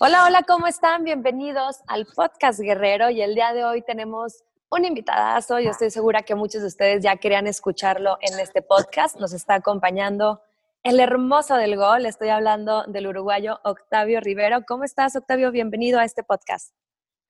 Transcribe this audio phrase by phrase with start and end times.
[0.00, 1.02] Hola, hola, ¿cómo están?
[1.02, 5.58] Bienvenidos al podcast Guerrero y el día de hoy tenemos un invitadazo.
[5.58, 9.18] Yo estoy segura que muchos de ustedes ya querían escucharlo en este podcast.
[9.18, 10.40] Nos está acompañando
[10.84, 12.06] el hermoso del gol.
[12.06, 14.64] Estoy hablando del uruguayo Octavio Rivero.
[14.68, 15.50] ¿Cómo estás, Octavio?
[15.50, 16.72] Bienvenido a este podcast.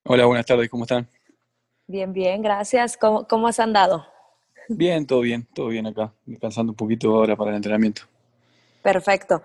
[0.03, 1.07] Hola, buenas tardes, ¿cómo están?
[1.87, 2.97] Bien, bien, gracias.
[2.97, 4.05] ¿Cómo, cómo has andado?
[4.67, 8.03] Bien, todo bien, todo bien acá, descansando un poquito ahora para el entrenamiento.
[8.83, 9.41] Perfecto.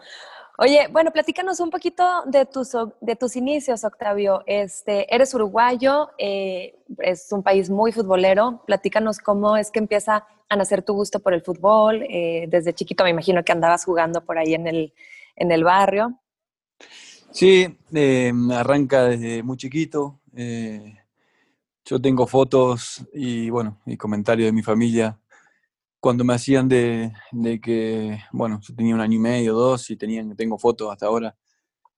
[0.57, 4.45] Oye, bueno, platícanos un poquito de tus, de tus inicios, Octavio.
[4.47, 8.63] Este, eres uruguayo, eh, es un país muy futbolero.
[8.65, 12.05] Platícanos cómo es que empieza a nacer tu gusto por el fútbol.
[12.09, 14.93] Eh, desde chiquito me imagino que andabas jugando por ahí en el,
[15.35, 16.21] en el barrio.
[17.33, 20.21] Sí, eh, arranca desde muy chiquito.
[21.85, 25.19] yo tengo fotos y, bueno, y comentarios de mi familia
[26.05, 27.15] cuando me hacían de,
[27.63, 31.35] que, bueno, yo tenía un año y medio, dos, y tenían, tengo fotos hasta ahora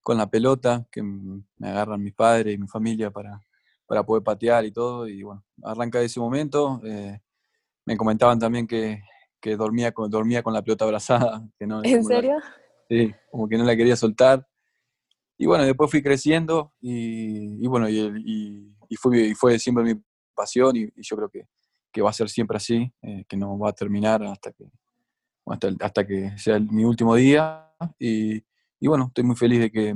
[0.00, 3.40] con la pelota, que me agarran mis padres y mi familia para,
[3.84, 6.80] para poder patear y todo, y bueno, arranca de ese momento.
[6.84, 7.18] Eh,
[7.84, 9.02] me comentaban también que,
[9.40, 11.44] que, dormía, con, dormía con la pelota abrazada.
[11.58, 12.36] Que no, ¿En serio?
[12.88, 14.46] sí, como que no la quería soltar.
[15.36, 20.00] Y bueno, después fui creciendo y, y bueno, y, y, fue, y fue siempre mi
[20.32, 21.48] pasión y yo creo que,
[21.96, 24.66] que va a ser siempre así, eh, que no va a terminar hasta que,
[25.46, 27.72] hasta, hasta que sea mi último día.
[27.98, 28.36] Y,
[28.78, 29.94] y, bueno, estoy muy feliz de que,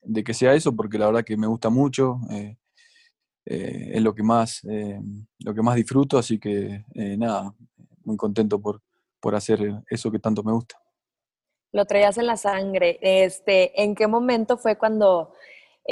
[0.00, 2.56] de que sea eso, porque la verdad que me gusta mucho, eh,
[3.46, 4.62] eh, es lo que, más,
[5.40, 7.52] lo que más disfruto, así que nada,
[8.04, 8.80] muy contento por,
[9.18, 10.76] por hacer eso que tanto me gusta.
[11.72, 13.00] Lo traías en la sangre.
[13.02, 15.32] Este, ¿En qué momento fue cuando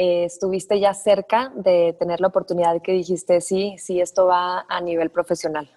[0.01, 4.81] eh, estuviste ya cerca de tener la oportunidad que dijiste, sí, sí, esto va a
[4.81, 5.69] nivel profesional?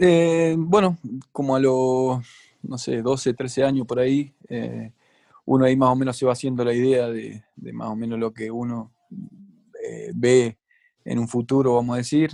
[0.00, 0.96] Eh, bueno,
[1.30, 2.26] como a los,
[2.62, 4.94] no sé, 12, 13 años por ahí, eh,
[5.44, 7.44] uno ahí más o menos se va haciendo la idea de,
[7.74, 8.94] más o menos lo que uno
[10.14, 10.56] ve
[11.04, 12.30] en un futuro, vamos a decir.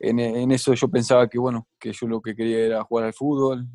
[0.00, 3.68] En, eso yo pensaba que, bueno, que yo lo que quería era jugar al fútbol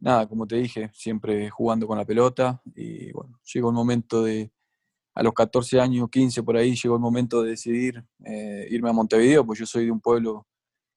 [0.00, 4.50] nada, como te dije, siempre jugando con la pelota y bueno, llegó el momento de,
[5.14, 8.92] a los 14 años, 15 por ahí, llegó el momento de decidir eh, irme a
[8.92, 10.46] Montevideo, pues yo soy de un pueblo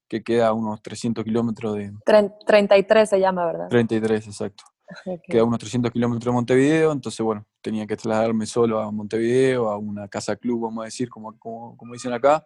[0.07, 1.91] que queda a unos 300 kilómetros de...
[2.45, 3.67] 33 se llama, ¿verdad?
[3.69, 4.63] 33, exacto.
[5.27, 9.69] Queda a unos 300 kilómetros de Montevideo, entonces bueno, tenía que trasladarme solo a Montevideo,
[9.69, 12.45] a una casa club, vamos a decir, como, como, como dicen acá.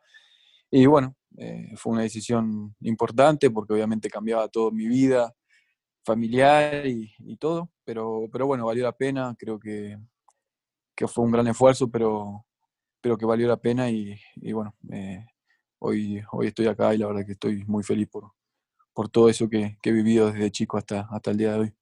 [0.69, 5.33] Y bueno, eh, fue una decisión importante porque obviamente cambiaba toda mi vida,
[6.07, 9.97] familiar y, todo, pero, pero bueno, valió la pena, creo que,
[11.07, 12.45] fue un gran esfuerzo, pero,
[13.01, 14.17] pero que valió la pena y,
[14.53, 15.25] bueno, eh,
[15.79, 18.31] hoy, hoy estoy acá y la verdad que estoy muy feliz por,
[18.93, 21.76] por todo eso que, que he vivido desde chico hasta, hasta el día de hoy.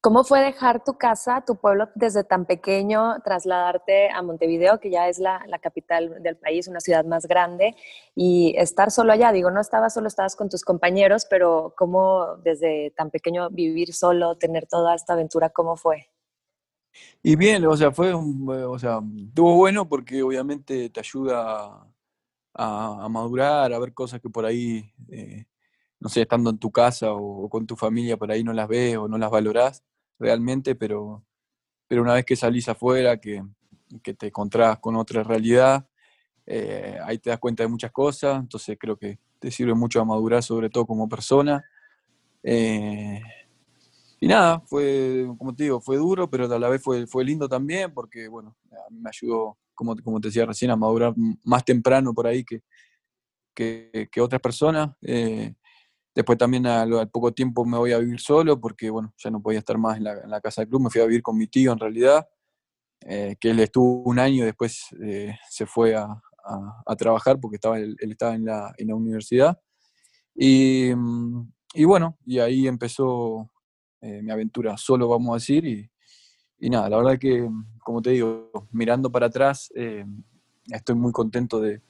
[0.00, 5.08] ¿Cómo fue dejar tu casa, tu pueblo desde tan pequeño, trasladarte a Montevideo, que ya
[5.08, 7.74] es la, capital del país, una ciudad más grande,
[8.14, 9.32] y estar solo allá?
[9.32, 14.36] Digo, no estabas solo, estabas con tus compañeros, pero ¿cómo desde tan pequeño vivir solo,
[14.36, 16.08] tener toda esta aventura, cómo fue?
[17.20, 21.88] Y bien, o sea, fue, o sea, estuvo bueno porque obviamente te ayuda
[22.54, 25.44] a, madurar, a ver cosas que por ahí, eh,
[26.00, 28.96] no sé, estando en tu casa o, con tu familia, por ahí no las ves
[28.96, 29.82] o no las valorás
[30.18, 31.24] realmente, pero,
[31.86, 33.42] pero una vez que salís afuera, que,
[34.02, 35.88] que te encontrás con otra realidad,
[36.46, 40.04] eh, ahí te das cuenta de muchas cosas, entonces creo que te sirve mucho a
[40.04, 41.64] madurar, sobre todo como persona.
[42.42, 43.20] Eh,
[44.20, 47.48] y nada, fue, como te digo, fue duro, pero a la vez fue, fue lindo
[47.48, 48.56] también, porque bueno,
[48.90, 52.62] me ayudó, como, como te decía recién, a madurar más temprano por ahí que,
[53.54, 54.90] que, que otras personas.
[55.02, 55.54] Eh,
[56.18, 59.60] Después también al, poco tiempo me voy a vivir solo porque, bueno, ya no podía
[59.60, 60.82] estar más en la, casa del club.
[60.82, 62.28] Me fui a vivir con mi tío en realidad,
[63.02, 66.20] eh, que él estuvo un año después eh, se fue a,
[66.98, 69.60] trabajar porque estaba, él, estaba en la, en la universidad.
[70.34, 70.90] Y,
[71.72, 73.48] y, bueno, y ahí empezó
[74.00, 75.64] eh, mi aventura solo, vamos a decir.
[75.66, 75.88] Y,
[76.58, 77.48] y, nada, la verdad que,
[77.84, 79.70] como te digo, mirando para atrás,
[80.68, 81.80] estoy muy contento de,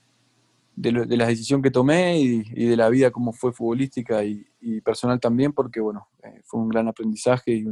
[0.80, 4.44] de, de, la decisión que tomé y, de la vida como fue futbolística y,
[4.82, 7.64] personal también, porque bueno, eh, fue un gran aprendizaje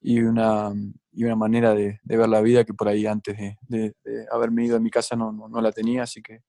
[0.00, 0.72] y, una,
[1.12, 3.36] y una manera de, ver la vida que por ahí antes
[3.68, 3.94] de,
[4.30, 6.42] haberme ido a mi casa no, no, la tenía, así que,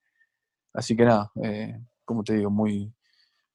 [0.74, 2.94] así que nada, eh, como te digo, muy,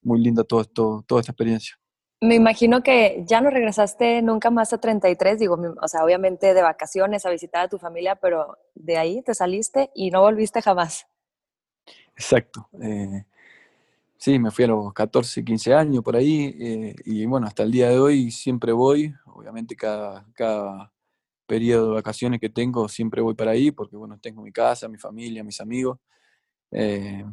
[0.02, 1.76] muy linda todo, toda esta experiencia.
[2.20, 6.62] Me imagino que ya no regresaste nunca más a 33, digo, o sea, obviamente de
[6.62, 11.06] vacaciones a visitar a tu familia, pero de ahí te saliste y no volviste jamás.
[12.18, 12.68] Exacto.
[12.82, 13.24] Eh,
[14.16, 17.70] sí, me fui a los 14, 15 años por ahí eh, y bueno, hasta el
[17.70, 20.92] día de hoy siempre voy, obviamente cada, cada,
[21.48, 24.98] periodo de vacaciones que tengo, siempre voy para ahí, porque bueno, tengo mi casa, mi
[24.98, 25.98] familia, mis amigos,
[26.70, 27.24] eh,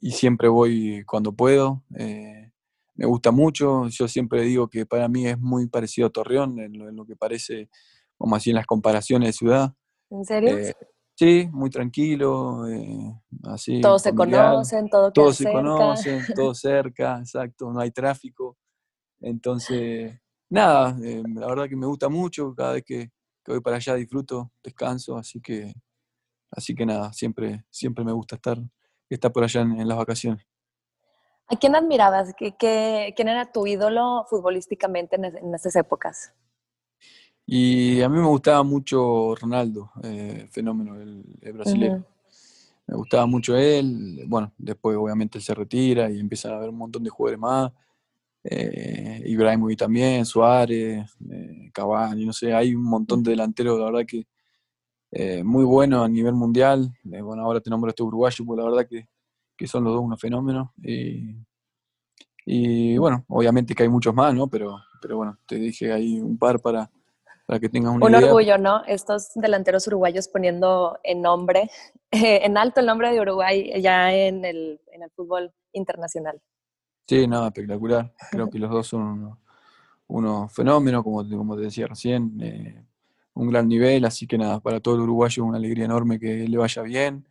[0.00, 1.82] y siempre voy cuando puedo.
[1.98, 2.52] Eh,
[2.94, 6.96] me gusta mucho, yo siempre digo que para mí es muy parecido a Torreón, en
[6.96, 7.68] lo, que parece,
[8.16, 9.74] como así en las comparaciones de ciudad.
[10.10, 10.56] ¿En serio?
[11.16, 12.62] Sí, muy tranquilo,
[13.42, 13.80] así.
[13.80, 18.56] Todos se conocen, todo Todos se conocen, todo cerca, exacto, no hay tráfico.
[19.20, 23.10] Entonces, nada, eh, la verdad que me gusta mucho, cada vez que,
[23.46, 25.72] voy para allá disfruto, descanso, así que,
[26.50, 28.58] así que nada, siempre, siempre me gusta estar,
[29.08, 30.44] estar por allá en, las vacaciones.
[31.48, 32.34] ¿A quién admirabas?
[32.36, 32.56] ¿Qué,
[33.14, 36.34] quién era tu ídolo futbolísticamente en, esas épocas?
[37.46, 42.04] Y a mí me gustaba mucho Ronaldo, eh, fenómeno, el, brasileño.
[42.86, 44.24] Me gustaba mucho él.
[44.26, 47.72] Bueno, después obviamente él se retira y empieza a haber un montón de jugadores más
[48.48, 54.06] eh, Ibrahimovic también, Suárez, eh, Cavani, no sé, hay un montón de delanteros, la verdad
[54.06, 54.26] que
[55.10, 56.92] eh, muy buenos a nivel mundial.
[57.12, 59.08] Eh, bueno, ahora te nombro este uruguayo, pues la verdad que,
[59.56, 60.70] que son los dos unos fenómenos.
[62.48, 64.46] Y, bueno, obviamente que hay muchos más, ¿no?
[64.48, 66.88] Pero, pero bueno, te dije ahí un par para,
[67.46, 68.84] para que tengas una Un orgullo, ¿no?
[68.86, 71.70] Estos delanteros uruguayos poniendo en nombre,
[72.10, 76.40] en alto el nombre de Uruguay ya en el, en el fútbol internacional.
[77.08, 78.12] Sí, nada, espectacular.
[78.30, 79.38] Creo que los dos son
[80.08, 82.84] unos, fenómenos, como, como te decía recién, eh,
[83.34, 86.56] un gran nivel, así que nada, para todo el uruguayo una alegría enorme que le
[86.56, 87.26] vaya bien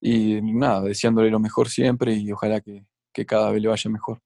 [0.00, 2.84] y nada, deseándole lo mejor siempre y ojalá que,
[3.26, 4.20] cada vez le vaya mejor.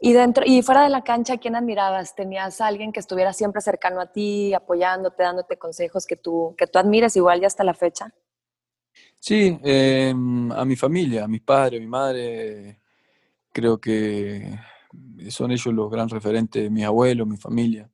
[0.00, 2.14] Y dentro y fuera de la cancha, ¿quién admirabas?
[2.14, 6.78] ¿Tenías alguien que estuviera siempre cercano a ti, apoyándote, dándote consejos que tú, que tú
[6.78, 8.12] admires igual ya hasta la fecha?
[9.18, 12.78] Sí, em, a mi familia, a mis padres, a mi madre,
[13.54, 14.58] Creo que
[15.28, 17.88] son ellos los grandes referentes, mis abuelos, mi familia.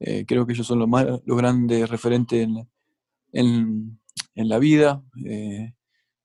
[0.00, 2.48] Eh, creo que ellos son los, más, los grandes referentes
[3.32, 4.00] en,
[4.34, 5.00] la vida.
[5.24, 5.72] Eh,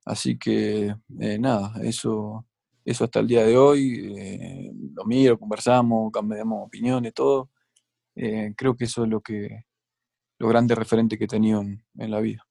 [0.05, 2.47] así que eh, nada, eso,
[2.85, 4.71] eso hasta el día de hoy.
[4.93, 7.49] lo miro, conversamos, cambiamos opiniones, todo.
[8.13, 9.65] creo que eso es lo que
[10.39, 12.45] los grandes referentes que he tenido en la vida.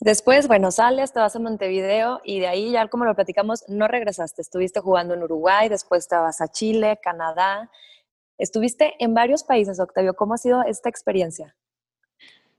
[0.00, 3.88] Después, bueno, sales, te vas a Montevideo y de ahí ya como lo platicamos, no
[3.88, 4.42] regresaste.
[4.42, 7.70] Estuviste jugando en Uruguay, después te vas a Chile, Canadá.
[8.36, 10.14] Estuviste en varios países, Octavio.
[10.14, 11.56] ¿Cómo ha sido esta experiencia?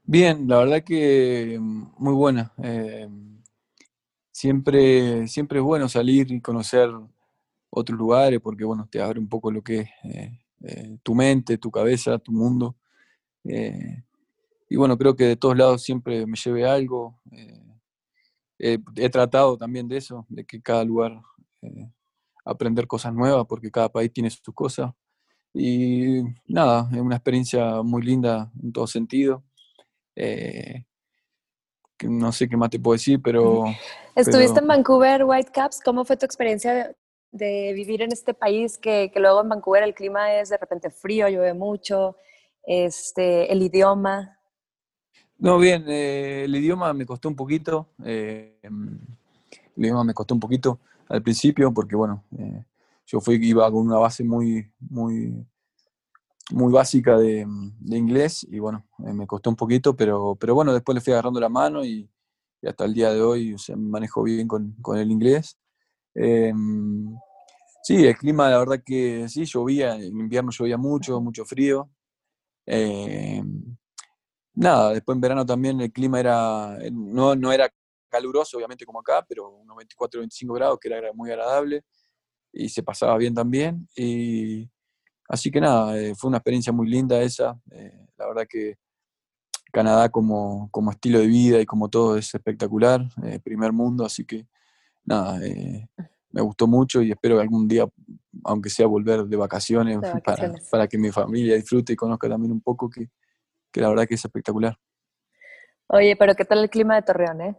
[0.04, 2.54] Bien, la verdad que mm, muy buena.
[2.64, 3.08] Eh,
[4.36, 6.90] siempre, siempre es bueno salir y conocer
[7.70, 11.58] otros lugares porque, bueno, te abre un poco lo que es eh, eh, tu mente,
[11.58, 12.76] tu cabeza, tu mundo
[14.70, 17.20] y bueno, creo que de todos lados siempre me lleve algo.
[18.58, 21.22] Eh, he tratado también de eso, de que cada lugar
[21.62, 21.92] eh,
[22.44, 24.92] aprender cosas nuevas, porque cada país tiene sus cosas.
[25.54, 29.44] Y nada, es una experiencia muy linda en todo sentido.
[30.16, 30.86] Eh,
[32.04, 33.66] no sé qué más te puedo decir, pero...
[34.16, 36.96] Estuviste en Vancouver Whitecaps, ¿cómo fue tu experiencia
[37.32, 40.90] de, vivir en este país que, que, luego en Vancouver el clima es de repente
[40.90, 42.16] frío, llueve mucho,
[42.64, 44.36] este, el idioma?
[45.38, 47.90] No, bien, eh, el idioma me costó un poquito.
[48.04, 52.64] Eh, el idioma me costó un poquito al principio porque, bueno, eh,
[53.06, 55.46] yo fui, iba con una base muy, muy,
[56.52, 57.48] muy básica de,
[57.88, 61.50] inglés y, bueno, me costó un poquito, pero, pero bueno, después le fui agarrando la
[61.50, 62.10] mano y,
[62.64, 65.58] hasta el día de hoy o sea, me manejo bien con, el inglés.
[67.84, 71.90] sí, el clima, la verdad que sí, llovía, en invierno llovía mucho, mucho frío
[74.56, 77.70] nada, después en verano también el clima era, eh, no, no era
[78.10, 81.84] caluroso, obviamente como acá, pero unos 24, 25 grados, que era muy agradable
[82.54, 83.88] y se pasaba bien también.
[83.96, 84.70] Y
[85.28, 87.60] así que nada, eh, fue una experiencia muy linda esa.
[87.72, 88.78] Eh, la verdad que
[89.72, 93.02] Canadá como, como, estilo de vida y como todo es espectacular,
[93.44, 94.48] primer mundo, así que
[95.04, 95.40] nada,
[96.32, 97.86] me gustó mucho y espero que algún día,
[98.44, 102.62] aunque sea volver de vacaciones, Para, para, que mi familia disfrute y conozca también un
[102.62, 103.10] poco que,
[103.72, 104.78] que la verdad que es espectacular.
[105.88, 107.56] Oye, pero ¿qué tal el clima de Torreón, eh?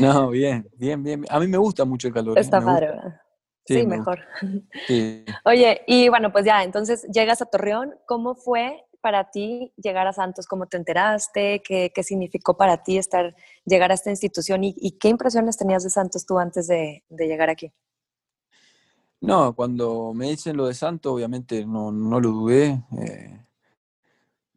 [0.00, 1.24] no, bien, bien, bien.
[1.28, 2.38] A mí me gusta mucho el calor.
[2.38, 2.40] ¿eh?
[2.40, 2.90] Está padre,
[3.74, 4.20] Sí, mejor.
[5.44, 7.94] Oye, y bueno, pues ya, entonces llegas a Torreón.
[8.06, 10.46] ¿Cómo fue para ti llegar a Santos?
[10.46, 11.62] ¿Cómo te enteraste?
[11.64, 13.34] ¿Qué, qué significó para ti estar,
[13.64, 14.64] llegar a esta institución?
[14.64, 17.72] ¿Y, qué impresiones tenías de Santos tú antes de, de, llegar aquí?
[19.20, 22.82] No, cuando me dicen lo de Santos, obviamente no, no lo dudé.
[22.98, 23.40] Eh,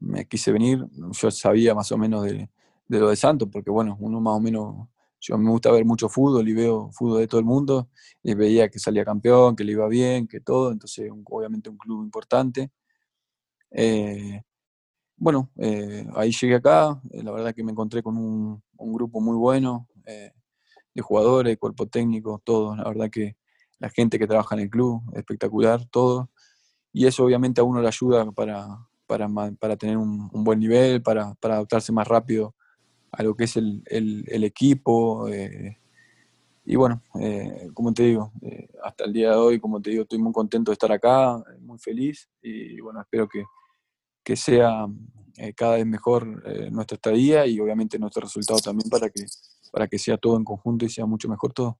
[0.03, 2.49] me quise venir, yo sabía más o menos de,
[2.87, 4.87] lo de Santos, porque bueno, uno más o menos,
[5.23, 7.89] yo me gusta ver mucho fútbol y veo fútbol de todo el mundo,
[8.21, 12.03] y veía que salía campeón, que le iba bien, que todo, entonces obviamente un club
[12.03, 12.71] importante.
[13.71, 14.41] Eh,
[15.15, 15.49] bueno,
[16.15, 19.87] ahí llegué acá, la verdad que me encontré con un, grupo muy bueno
[20.93, 23.37] de jugadores, cuerpo técnico, todo, la verdad que
[23.79, 26.29] la gente que trabaja en el club, espectacular, todo.
[26.91, 28.67] Y eso obviamente a uno le ayuda para,
[29.07, 32.55] para, para tener un, buen nivel, para, adaptarse más rápido
[33.13, 35.27] a lo que es el, el, equipo.
[35.29, 35.77] Eh,
[36.65, 40.03] y bueno, eh, como te digo, eh, hasta el día de hoy, como te digo,
[40.03, 43.43] estoy muy contento de estar acá, muy feliz y bueno, espero que,
[44.23, 44.87] que sea
[45.55, 46.25] cada vez mejor
[46.71, 49.25] nuestra estadía y obviamente nuestro resultado también para que,
[49.71, 51.77] para que sea todo en conjunto y sea mucho mejor todo.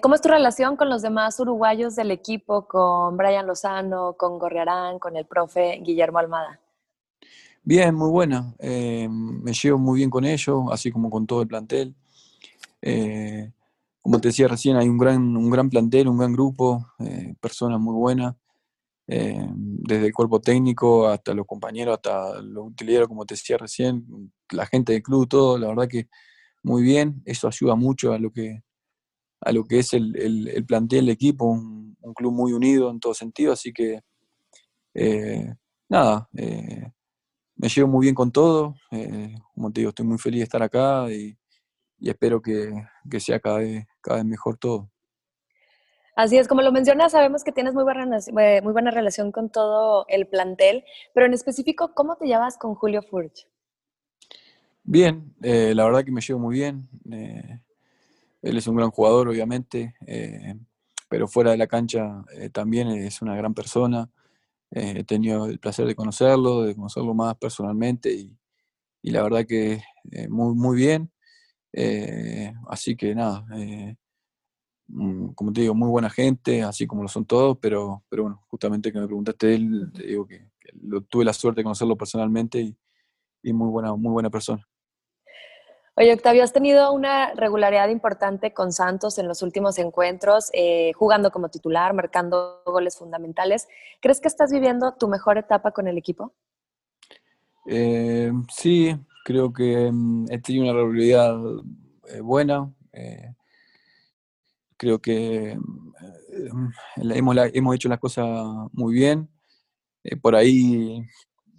[0.00, 4.98] ¿Cómo es tu relación con los demás uruguayos del equipo, con Brian Lozano, con Gorriarán,
[4.98, 6.61] con el profe Guillermo Almada?
[7.64, 8.54] Bien, muy buena.
[8.58, 11.94] Eh, me llevo muy bien con ellos, así como con todo el plantel.
[12.82, 13.52] Eh,
[14.00, 16.86] como te decía recién, hay un gran, un gran plantel, un gran grupo,
[17.40, 18.34] personas muy buenas,
[19.06, 24.66] desde el cuerpo técnico hasta los compañeros, hasta los utileros, como te decía recién, la
[24.66, 26.08] gente del club, todo, la verdad que
[26.62, 27.22] muy bien.
[27.26, 28.62] Eso ayuda mucho a lo que,
[29.40, 30.16] a lo que es el,
[30.48, 34.00] el, plantel, el equipo, un, club muy unido en todo sentido, así que
[34.94, 35.54] eh,
[35.88, 36.90] nada, eh,
[37.62, 40.62] me llevo muy bien con todo, eh, como te digo, estoy muy feliz de estar
[40.62, 41.38] acá y,
[42.00, 42.72] espero que,
[43.20, 44.90] sea cada vez, cada vez mejor todo.
[46.16, 48.04] Así es, como lo mencionas, sabemos que tienes muy buena,
[48.62, 53.00] muy buena relación con todo el plantel, pero en específico, ¿cómo te llevas con Julio
[53.00, 53.46] Furch?
[54.82, 56.88] Bien, la verdad que me llevo muy bien.
[58.42, 60.56] Él es un gran jugador, obviamente, eh,
[61.08, 64.10] pero fuera de la cancha eh, también es una gran persona.
[64.72, 68.36] Eh, he tenido el placer de conocerlo, de conocerlo más personalmente y,
[69.02, 69.82] la verdad que
[70.28, 71.10] muy, muy bien.
[72.68, 73.44] así que nada,
[74.88, 78.42] mm, como te digo, muy buena gente, así como lo son todos, pero, pero bueno,
[78.48, 80.50] justamente que me preguntaste él, te digo que,
[81.08, 82.76] tuve la suerte de conocerlo personalmente y,
[83.42, 84.66] y muy, buena, muy buena persona.
[85.94, 91.30] Oye, Octavio, has tenido una regularidad importante con Santos en los últimos encuentros, eh, jugando
[91.30, 93.68] como titular, marcando goles fundamentales.
[94.00, 96.32] ¿Crees que estás viviendo tu mejor etapa con el equipo?
[97.66, 101.36] Eh, sí, creo que mm, he tenido una regularidad
[102.08, 102.72] eh, buena.
[104.78, 108.26] creo que mm, hemos, hemos, hecho las cosas
[108.72, 109.28] muy bien.
[110.22, 111.02] por ahí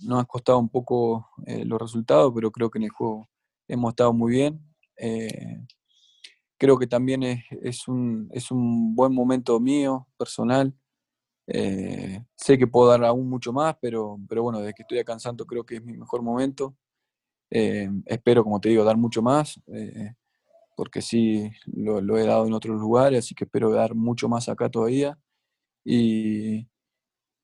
[0.01, 3.29] nos ha costado un poco los resultados, pero creo que en el juego
[3.73, 4.59] hemos estado muy bien.
[4.97, 5.65] Eh,
[6.57, 10.73] creo que también es, un, es, un, buen momento mío, personal.
[11.47, 15.17] Eh, sé que puedo dar aún mucho más, pero, pero bueno, desde que estoy acá
[15.47, 16.75] creo que es mi mejor momento.
[17.49, 19.59] Eh, espero, como te digo, dar mucho más,
[20.75, 24.49] porque sí lo, lo, he dado en otros lugares, así que espero dar mucho más
[24.49, 25.19] acá todavía.
[25.85, 26.67] Y,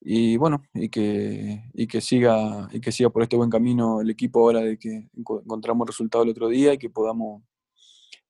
[0.01, 4.09] y bueno, y que, y que siga, y que siga por este buen camino el
[4.09, 7.43] equipo ahora de que encontramos resultado el otro día y que podamos,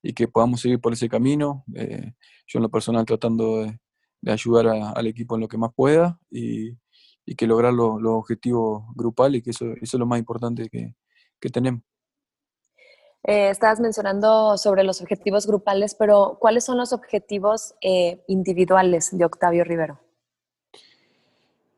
[0.02, 1.64] y que podamos seguir por ese camino.
[1.76, 2.14] Eh,
[2.48, 3.80] yo en lo personal tratando de,
[4.28, 6.72] ayudar al equipo en lo que más pueda y,
[7.26, 10.96] y que lograr los objetivos grupales, que eso, es lo más importante que,
[11.40, 11.84] que tenemos.
[13.24, 19.26] Eh, estabas mencionando sobre los objetivos grupales, pero ¿cuáles son los objetivos eh, individuales de
[19.26, 20.00] Octavio Rivero?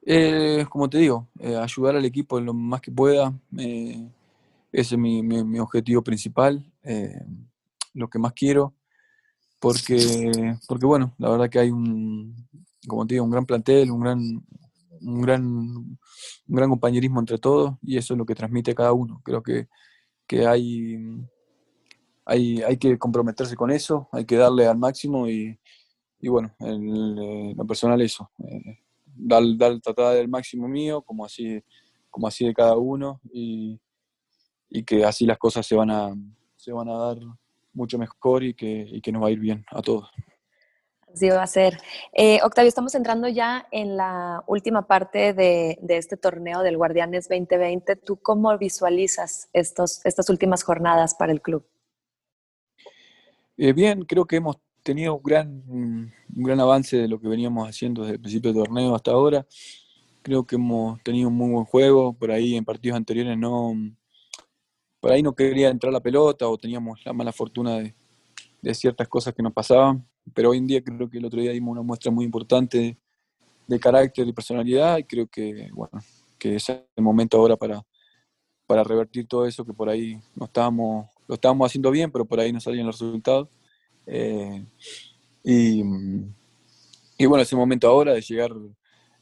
[0.04, 3.34] Eh, como te digo, eh, ayudar al equipo lo más que pueda.
[3.58, 4.10] Eh,
[4.72, 6.66] ese es mi, objetivo principal,
[7.94, 8.74] lo que más quiero.
[9.60, 12.48] Porque, porque, bueno, la verdad que hay un,
[12.88, 14.20] como te digo, un gran plantel, un gran,
[15.02, 15.98] un gran, un
[16.48, 19.22] gran compañerismo entre todos y eso es lo que transmite cada uno.
[19.24, 19.68] Creo que,
[20.26, 20.98] que hay,
[22.26, 25.60] hay, hay que comprometerse con eso, hay que darle al máximo y,
[26.20, 28.32] y bueno, en lo personal eso
[29.22, 31.64] dar, dar tratar del máximo mío, como así,
[32.10, 33.80] como así de cada uno, y,
[34.86, 36.14] que así las cosas se van a,
[36.56, 37.18] se van a dar
[37.74, 40.10] mucho mejor y que, y que nos va a ir bien a todos.
[41.14, 41.78] Así va a ser.
[42.14, 47.28] Eh, Octavio, estamos entrando ya en la última parte de, de, este torneo del Guardianes
[47.28, 47.98] 2020.
[47.98, 51.68] ¿Tú cómo visualizas estos, estas últimas jornadas para el club?
[53.58, 57.68] Eh, bien, creo que hemos tenido un gran, un gran avance de lo que veníamos
[57.68, 59.46] haciendo desde el principio del torneo hasta ahora.
[60.22, 62.14] Creo que hemos tenido un muy buen juego.
[62.14, 63.74] Por ahí en partidos anteriores no,
[65.00, 67.96] por ahí no quería entrar la pelota o teníamos la mala fortuna de,
[68.62, 70.06] de ciertas cosas que nos pasaban.
[70.34, 72.98] Pero hoy en día creo que el otro día dimos una muestra muy importante
[73.68, 76.04] de, carácter y personalidad y creo que, bueno,
[76.38, 77.82] que es el momento ahora para,
[78.68, 82.40] para revertir todo eso que por ahí no estábamos, lo estábamos haciendo bien, pero por
[82.40, 83.48] ahí no salían los resultados
[84.06, 84.66] eh,
[85.44, 85.84] y,
[87.18, 88.52] y, bueno, ese momento ahora de llegar,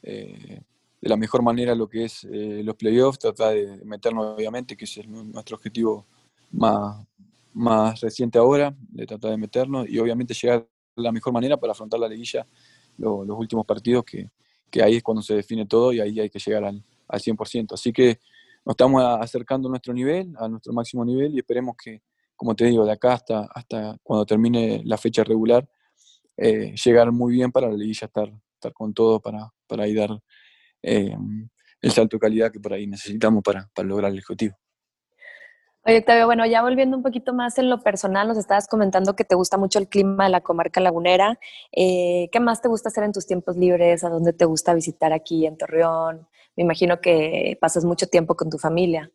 [0.04, 0.62] eh,
[1.02, 4.86] de la mejor manera lo que es eh, los playoffs, tratar de meternos obviamente, que
[4.86, 6.06] es nuestro objetivo
[6.52, 7.06] más,
[7.54, 11.72] más reciente ahora, de tratar de meternos y obviamente llegar de la mejor manera para
[11.72, 12.46] afrontar la liguilla,
[12.98, 14.30] los últimos partidos, que,
[14.70, 17.74] que, ahí es cuando se define todo y ahí hay que llegar al, al 100%.
[17.74, 18.20] Así que
[18.66, 22.02] nos estamos acercando a nuestro nivel, a nuestro máximo nivel y esperemos que,
[22.40, 25.68] como te digo, de acá hasta, hasta cuando termine la fecha regular,
[26.38, 30.12] eh, llegar muy bien para la liguilla, estar, estar con todo para, para ahí dar
[30.82, 31.18] eh,
[31.82, 34.56] el salto de calidad que por ahí necesitamos para, para lograr el objetivo.
[35.86, 39.26] Oye, Octavio, bueno, ya volviendo un poquito más en lo personal, nos estabas comentando que
[39.26, 41.38] te gusta mucho el clima de la comarca lagunera.
[41.74, 44.06] Eh, ¿Qué más te gusta hacer en tus tiempos libres?
[44.06, 46.26] ¿A dónde te gusta visitar aquí en Torreón?
[46.56, 49.12] Me imagino que pasas mucho tiempo con tu familia.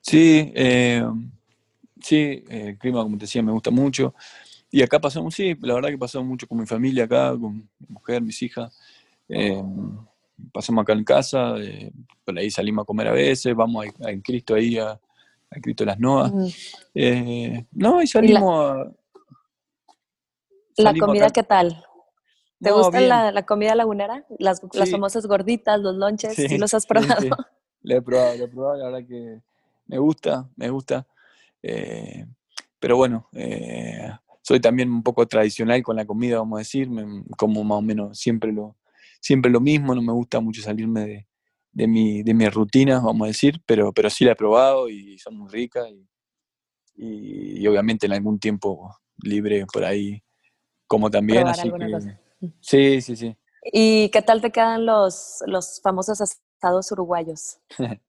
[0.00, 1.04] Sí, eh,
[2.02, 4.14] sí, el clima, como te decía, me gusta mucho.
[4.70, 7.86] Y acá pasamos, sí, la verdad que pasamos mucho con mi familia acá, con mi
[7.88, 8.76] mujer, mis hijas.
[9.28, 9.62] Eh,
[10.52, 11.54] pasamos acá en casa,
[12.24, 14.98] por ahí salimos a comer a veces, vamos a, en Cristo ahí a
[15.50, 16.32] a Cristo las Noas.
[16.94, 18.92] Eh, no, y salimos a...
[20.76, 21.84] ¿La comida qué tal?
[22.60, 24.24] ¿Te gusta la, comida lagunera?
[24.38, 27.20] Las, famosas gorditas, los lonches, ¿sí, los has probado?
[27.20, 27.30] Sí,
[27.82, 29.40] Le he probado, le he probado, la verdad que
[29.86, 31.06] me gusta, me gusta.
[31.62, 32.26] Eh,
[32.78, 34.10] pero bueno, eh,
[34.42, 36.88] soy también un poco tradicional con la comida, vamos a decir,
[37.36, 38.76] como más o menos siempre lo,
[39.20, 41.26] siempre lo mismo, no me gusta mucho salirme de,
[41.72, 45.18] de mi, de mi rutina, vamos a decir, pero, pero sí la he probado y
[45.18, 45.86] son muy ricas
[46.96, 50.22] y, obviamente en algún tiempo libre por ahí
[50.86, 51.46] como también.
[51.46, 52.18] Así que,
[52.60, 53.36] sí, sí, sí.
[53.72, 57.58] ¿Y qué tal te quedan los, los famosos asados uruguayos?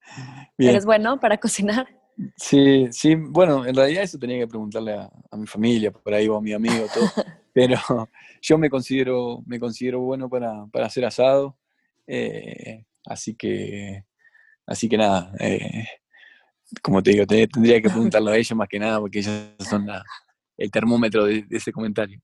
[0.58, 2.01] ¿Eres bueno para cocinar?
[2.36, 6.38] Sí, sí, bueno, en realidad eso tenía que preguntarle a, mi familia, por ahí o
[6.38, 7.06] a mi amigo, todo,
[7.54, 7.78] pero
[8.42, 11.58] yo me considero, me considero bueno para, para hacer asado.
[12.06, 14.04] Eh, Así que,
[14.66, 15.86] así que nada, eh,
[16.82, 19.88] como te digo, tendría que preguntarlo a ella más que nada porque ellas son
[20.58, 22.20] el termómetro de, ese comentario.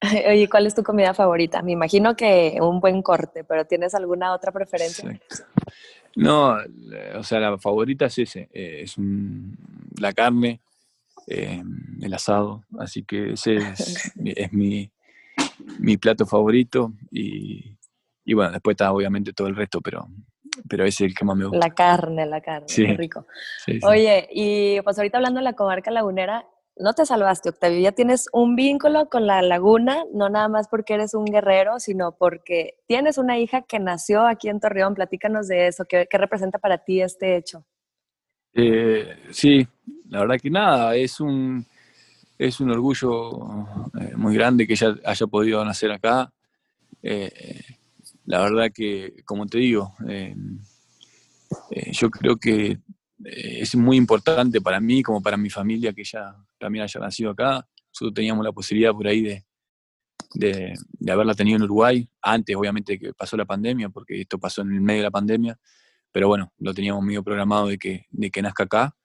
[0.28, 1.62] Oye, ¿cuál es tu comida favorita?
[1.62, 5.20] Me imagino que un buen corte, pero ¿tienes alguna otra preferencia?
[6.16, 6.56] No,
[7.16, 8.96] o sea, la favorita es ese, eh, es
[9.98, 10.60] la carne,
[11.26, 11.62] eh,
[12.00, 14.90] el asado, así que ese es, es mi,
[15.78, 17.76] mi plato favorito y,
[18.24, 20.08] y bueno, después está obviamente todo el resto, pero,
[20.68, 21.66] pero ese es el que más me gusta.
[21.66, 22.84] La carne, la carne, sí.
[22.86, 23.26] rico.
[23.82, 28.28] Oye, y pues ahorita hablando de la comarca lagunera, no te salvaste, Octavio, ya tienes
[28.32, 33.18] un vínculo con la laguna, no nada más porque eres un guerrero, sino porque tienes
[33.18, 34.94] una hija que nació aquí en Torreón.
[34.94, 37.64] Platícanos de eso, ¿qué, representa para ti este hecho?
[38.54, 39.66] Eh, sí,
[40.08, 41.64] la verdad que nada, es un,
[42.38, 43.30] es un orgullo
[44.00, 46.32] eh, muy grande que ella haya podido nacer acá.
[47.02, 47.60] Eh,
[48.26, 50.34] la verdad que, como te digo, eh,
[51.92, 52.78] yo creo que
[53.24, 57.66] es muy importante para mí como para mi familia que ella también haya nacido acá.
[57.88, 59.44] Nosotros teníamos la posibilidad por ahí de,
[60.34, 64.72] de, haberla tenido en Uruguay, antes obviamente que pasó la pandemia, porque esto pasó en
[64.72, 65.58] el medio de la pandemia,
[66.10, 68.96] pero bueno, lo teníamos medio programado de que, de que nazca acá.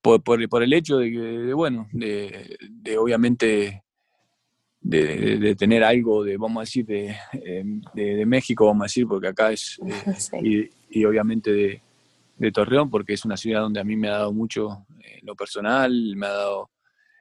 [0.00, 3.82] por, por, el hecho de que, bueno, de obviamente
[4.82, 9.28] de, tener algo de, vamos a decir, de, em, de, México, vamos a decir, porque
[9.28, 9.80] acá es,
[10.42, 11.80] eh, y, obviamente
[12.38, 15.36] de, Torreón, porque es una ciudad donde a mí me ha dado mucho en lo
[15.36, 16.70] personal, me ha dado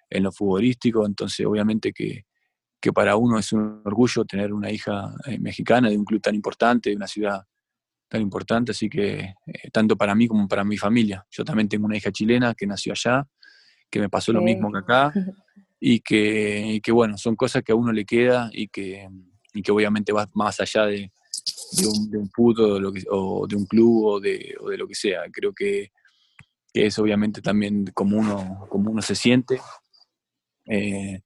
[0.09, 2.25] en lo futbolístico, entonces obviamente que,
[2.79, 6.33] que para uno es un orgullo tener una hija eh, mexicana de un club tan
[6.33, 7.45] importante, de una ciudad
[8.07, 11.25] tan importante, así que eh, tanto para mí como para mi familia.
[11.29, 13.27] Yo también tengo una hija chilena que nació allá,
[13.89, 15.13] que me pasó lo mismo que acá.
[15.83, 19.09] y que, que, bueno, son cosas que a uno le queda y que,
[19.51, 21.11] y que obviamente va más allá de,
[21.71, 24.69] de, un, de un, fútbol o, lo que, o, de un club o de, o
[24.69, 25.23] de, lo que sea.
[25.31, 25.91] Creo que,
[26.71, 29.59] que, es obviamente también como uno, como uno se siente.
[30.67, 31.21] Eh,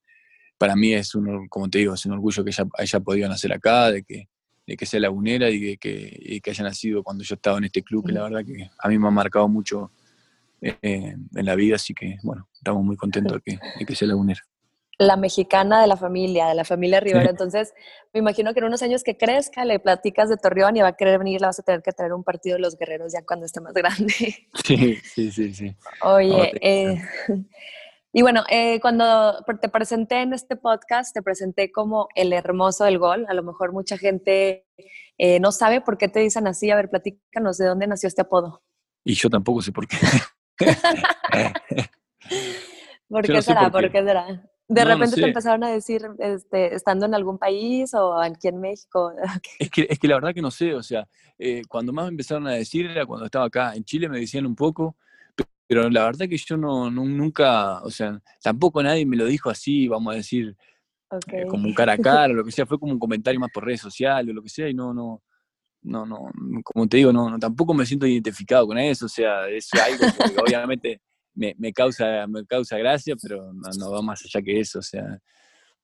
[0.57, 3.51] para mí es un, como te digo, es un orgullo que ella haya podido nacer
[3.51, 4.29] acá, de que,
[4.65, 7.65] de que sea lagunera y de que, y que haya nacido cuando yo estaba en
[7.65, 9.91] este club, que la verdad que a mí me ha marcado mucho
[10.65, 14.41] eh, en la vida, así que bueno, estamos muy contentos de que, que sea lagunera.
[14.97, 17.29] La mexicana de la familia, de la familia Rivera.
[17.29, 17.73] Entonces,
[18.13, 20.95] me imagino que en unos años que crezca, le platicas de Torreón y va a
[20.95, 23.45] querer venir, la vas a tener que traer un partido de los guerreros ya cuando
[23.45, 24.13] esté más grande.
[24.63, 25.75] Sí, sí, sí, sí.
[26.01, 27.01] Oye, eh,
[28.13, 32.97] y bueno, eh, cuando te presenté en este podcast, te presenté como el hermoso del
[32.97, 33.25] gol.
[33.27, 34.65] A lo mejor mucha gente
[35.41, 36.71] no sabe por qué te dicen así.
[36.71, 38.63] A ver, platícanos de dónde nació este apodo.
[39.05, 39.97] Y yo tampoco sé por qué.
[43.07, 43.69] ¿Por qué será?
[43.69, 44.03] Por qué.
[44.03, 44.43] será?
[44.67, 49.13] De repente te empezaron a decir, este, estando en algún país o aquí en México.
[49.59, 52.11] Es, que, es que la verdad que no sé, o sea, eh, cuando más me
[52.11, 53.75] empezaron a decir era cuando estaba acá.
[53.75, 54.95] En Chile me decían un poco,
[55.67, 59.87] pero la verdad que yo no, nunca, o sea, tampoco nadie me lo dijo así,
[59.87, 60.55] vamos a decir,
[61.31, 63.51] eh, como un cara a cara, o lo que sea, fue como un comentario más
[63.51, 65.21] por redes sociales o lo que sea, y no, no,
[65.85, 66.31] no, no,
[66.63, 70.39] como te digo, no, tampoco me siento identificado con eso, o sea, es algo que
[70.41, 71.01] obviamente
[71.33, 75.19] me, me, causa, me causa gracia, pero no, va más allá que eso, o sea,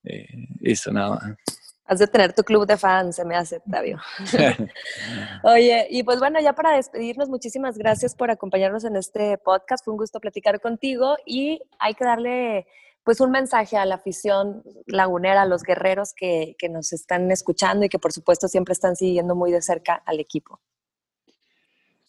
[0.04, 0.26] eh,
[0.60, 1.36] eso nada más.
[1.84, 3.98] Has de tener tu club de fans, se me hace, Octavio.
[5.42, 9.84] Oye, y pues bueno, ya para despedirnos, muchísimas gracias por acompañarnos en este podcast.
[9.84, 12.66] Fue un gusto platicar contigo y hay que darle
[13.04, 17.84] pues un mensaje a la afición lagunera, a los guerreros que, que nos están escuchando
[17.84, 20.60] y que por supuesto siempre están siguiendo muy de cerca al equipo.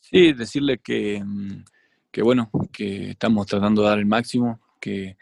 [0.01, 1.65] Sí, decirle que, mm,
[2.11, 5.17] que bueno, que estamos tratando de dar el máximo, que,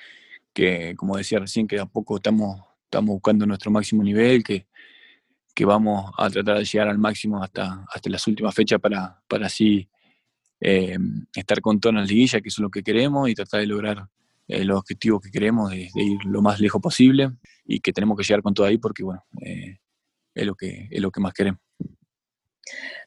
[0.54, 4.68] que como decía recién, que a poco estamos estamos buscando nuestro máximo nivel, que,
[5.56, 9.46] que vamos a tratar de llegar al máximo hasta, hasta las últimas fechas para, para
[9.46, 9.88] así
[10.60, 10.98] eh,
[11.34, 14.10] estar con todas las liguillas, que es lo que queremos, y tratar de lograr
[14.52, 17.32] eh, los objetivos que queremos, de, ir lo más lejos posible,
[17.64, 19.78] y que tenemos que llegar con todo ahí porque, bueno, eh,
[20.36, 21.62] es, lo que, es lo que más queremos.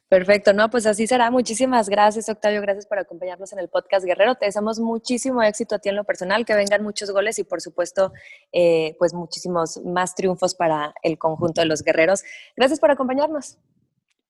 [0.08, 1.30] Perfecto, no, pues así será.
[1.30, 2.62] Muchísimas gracias, Octavio.
[2.62, 4.36] Gracias por acompañarnos en el podcast Guerrero.
[4.36, 7.60] Te deseamos muchísimo éxito a ti en lo personal, que vengan muchos goles y, por
[7.60, 8.12] supuesto,
[8.52, 12.22] eh, pues muchísimos más triunfos para el conjunto de los guerreros.
[12.56, 13.58] Gracias por acompañarnos.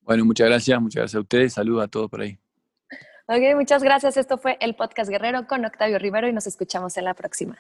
[0.01, 1.53] Bueno, muchas gracias, muchas gracias a ustedes.
[1.53, 2.39] Saludos a todos por ahí.
[3.27, 4.19] Ok, muchas gracias.
[4.19, 7.57] Esto fue el podcast Guerrero con Octavio Rivero y nos escuchamos en la próxima.